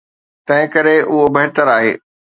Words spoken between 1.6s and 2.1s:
آهي.